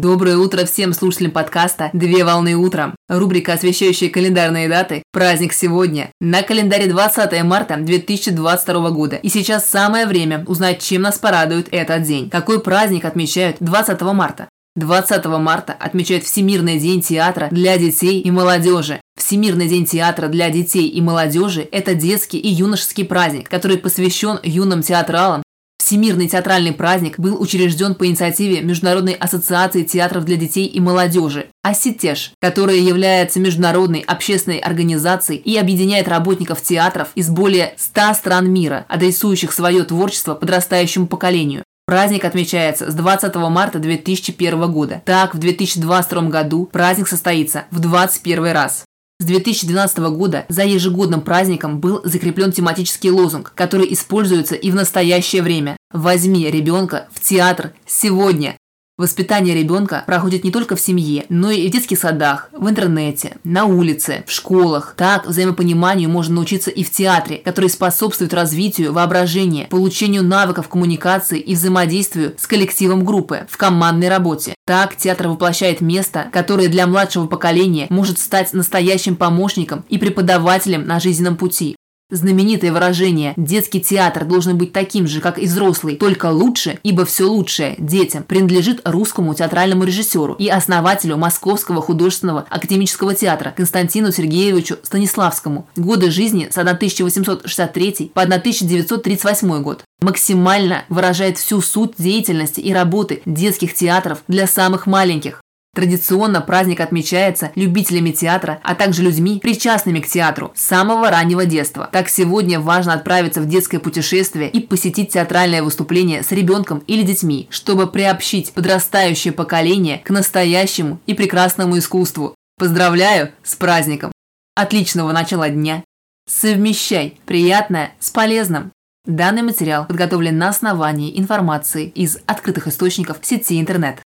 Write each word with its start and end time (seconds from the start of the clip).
Доброе 0.00 0.38
утро 0.38 0.64
всем 0.64 0.94
слушателям 0.94 1.30
подкаста 1.30 1.90
«Две 1.92 2.24
волны 2.24 2.54
утром». 2.54 2.94
Рубрика, 3.10 3.52
освещающая 3.52 4.08
календарные 4.08 4.66
даты. 4.66 5.02
Праздник 5.12 5.52
сегодня. 5.52 6.10
На 6.22 6.42
календаре 6.42 6.86
20 6.86 7.42
марта 7.42 7.76
2022 7.76 8.90
года. 8.92 9.16
И 9.16 9.28
сейчас 9.28 9.68
самое 9.68 10.06
время 10.06 10.42
узнать, 10.46 10.80
чем 10.82 11.02
нас 11.02 11.18
порадует 11.18 11.68
этот 11.70 12.04
день. 12.04 12.30
Какой 12.30 12.62
праздник 12.62 13.04
отмечают 13.04 13.58
20 13.60 14.00
марта? 14.00 14.48
20 14.76 15.26
марта 15.26 15.74
отмечают 15.78 16.24
Всемирный 16.24 16.78
день 16.78 17.02
театра 17.02 17.48
для 17.50 17.76
детей 17.76 18.20
и 18.20 18.30
молодежи. 18.30 19.02
Всемирный 19.18 19.68
день 19.68 19.84
театра 19.84 20.28
для 20.28 20.48
детей 20.48 20.88
и 20.88 21.02
молодежи– 21.02 21.68
это 21.72 21.94
детский 21.94 22.38
и 22.38 22.48
юношеский 22.48 23.04
праздник, 23.04 23.50
который 23.50 23.76
посвящен 23.76 24.38
юным 24.42 24.80
театралам, 24.80 25.42
Всемирный 25.90 26.28
театральный 26.28 26.70
праздник 26.70 27.18
был 27.18 27.42
учрежден 27.42 27.96
по 27.96 28.06
инициативе 28.06 28.60
Международной 28.60 29.14
ассоциации 29.14 29.82
театров 29.82 30.24
для 30.24 30.36
детей 30.36 30.66
и 30.66 30.78
молодежи 30.78 31.46
«Осетеш», 31.64 32.30
которая 32.40 32.76
является 32.76 33.40
международной 33.40 33.98
общественной 33.98 34.58
организацией 34.58 35.40
и 35.40 35.56
объединяет 35.56 36.06
работников 36.06 36.62
театров 36.62 37.08
из 37.16 37.28
более 37.28 37.74
100 37.76 38.14
стран 38.14 38.52
мира, 38.52 38.86
адресующих 38.88 39.52
свое 39.52 39.82
творчество 39.82 40.36
подрастающему 40.36 41.08
поколению. 41.08 41.64
Праздник 41.86 42.24
отмечается 42.24 42.88
с 42.88 42.94
20 42.94 43.34
марта 43.34 43.80
2001 43.80 44.70
года. 44.70 45.02
Так, 45.04 45.34
в 45.34 45.38
2022 45.38 46.22
году 46.28 46.68
праздник 46.70 47.08
состоится 47.08 47.64
в 47.72 47.80
21 47.80 48.52
раз. 48.52 48.84
С 49.20 49.24
2012 49.24 49.98
года 49.98 50.46
за 50.48 50.64
ежегодным 50.64 51.20
праздником 51.20 51.78
был 51.78 52.00
закреплен 52.04 52.52
тематический 52.52 53.10
лозунг, 53.10 53.52
который 53.54 53.92
используется 53.92 54.54
и 54.54 54.70
в 54.70 54.74
настоящее 54.74 55.42
время. 55.42 55.76
«Возьми 55.92 56.50
ребенка 56.50 57.06
в 57.12 57.20
театр 57.20 57.74
сегодня». 57.86 58.56
Воспитание 59.00 59.54
ребенка 59.54 60.04
проходит 60.06 60.44
не 60.44 60.50
только 60.50 60.76
в 60.76 60.80
семье, 60.80 61.24
но 61.30 61.50
и 61.50 61.66
в 61.66 61.70
детских 61.72 61.98
садах, 61.98 62.50
в 62.52 62.68
интернете, 62.68 63.38
на 63.44 63.64
улице, 63.64 64.24
в 64.26 64.30
школах. 64.30 64.92
Так 64.94 65.26
взаимопониманию 65.26 66.10
можно 66.10 66.34
научиться 66.34 66.70
и 66.70 66.84
в 66.84 66.90
театре, 66.90 67.38
который 67.38 67.70
способствует 67.70 68.34
развитию 68.34 68.92
воображения, 68.92 69.68
получению 69.70 70.22
навыков 70.22 70.68
коммуникации 70.68 71.40
и 71.40 71.54
взаимодействию 71.54 72.34
с 72.36 72.46
коллективом 72.46 73.06
группы 73.06 73.46
в 73.48 73.56
командной 73.56 74.10
работе. 74.10 74.54
Так 74.66 74.94
театр 74.96 75.28
воплощает 75.28 75.80
место, 75.80 76.28
которое 76.30 76.68
для 76.68 76.86
младшего 76.86 77.26
поколения 77.26 77.86
может 77.88 78.18
стать 78.18 78.52
настоящим 78.52 79.16
помощником 79.16 79.82
и 79.88 79.96
преподавателем 79.96 80.86
на 80.86 81.00
жизненном 81.00 81.38
пути. 81.38 81.74
Знаменитое 82.10 82.72
выражение 82.72 83.34
«детский 83.36 83.80
театр 83.80 84.24
должен 84.24 84.58
быть 84.58 84.72
таким 84.72 85.06
же, 85.06 85.20
как 85.20 85.38
и 85.38 85.46
взрослый, 85.46 85.96
только 85.96 86.26
лучше, 86.26 86.78
ибо 86.82 87.04
все 87.04 87.24
лучшее 87.24 87.76
детям» 87.78 88.24
принадлежит 88.24 88.80
русскому 88.84 89.34
театральному 89.34 89.84
режиссеру 89.84 90.34
и 90.34 90.48
основателю 90.48 91.16
Московского 91.16 91.80
художественного 91.80 92.46
академического 92.50 93.14
театра 93.14 93.54
Константину 93.56 94.12
Сергеевичу 94.12 94.78
Станиславскому. 94.82 95.68
Годы 95.76 96.10
жизни 96.10 96.48
с 96.50 96.58
1863 96.58 98.10
по 98.12 98.22
1938 98.22 99.62
год 99.62 99.84
максимально 100.00 100.84
выражает 100.88 101.38
всю 101.38 101.60
суть 101.60 101.92
деятельности 101.98 102.60
и 102.60 102.72
работы 102.72 103.22
детских 103.24 103.74
театров 103.74 104.22
для 104.28 104.46
самых 104.46 104.86
маленьких. 104.86 105.40
Традиционно 105.72 106.40
праздник 106.40 106.80
отмечается 106.80 107.52
любителями 107.54 108.10
театра, 108.10 108.60
а 108.64 108.74
также 108.74 109.02
людьми, 109.02 109.38
причастными 109.40 110.00
к 110.00 110.08
театру 110.08 110.50
с 110.56 110.62
самого 110.62 111.10
раннего 111.10 111.46
детства. 111.46 111.88
Так 111.92 112.08
сегодня 112.08 112.58
важно 112.58 112.94
отправиться 112.94 113.40
в 113.40 113.46
детское 113.46 113.78
путешествие 113.78 114.50
и 114.50 114.60
посетить 114.60 115.12
театральное 115.12 115.62
выступление 115.62 116.24
с 116.24 116.32
ребенком 116.32 116.82
или 116.88 117.02
детьми, 117.02 117.46
чтобы 117.50 117.86
приобщить 117.86 118.52
подрастающее 118.52 119.32
поколение 119.32 119.98
к 119.98 120.10
настоящему 120.10 121.00
и 121.06 121.14
прекрасному 121.14 121.78
искусству. 121.78 122.34
Поздравляю 122.58 123.30
с 123.44 123.54
праздником! 123.54 124.10
Отличного 124.56 125.12
начала 125.12 125.48
дня! 125.48 125.84
Совмещай 126.28 127.20
приятное 127.26 127.92
с 128.00 128.10
полезным! 128.10 128.72
Данный 129.06 129.42
материал 129.42 129.86
подготовлен 129.86 130.36
на 130.36 130.48
основании 130.48 131.18
информации 131.18 131.86
из 131.86 132.18
открытых 132.26 132.66
источников 132.66 133.18
сети 133.22 133.58
интернет. 133.58 134.00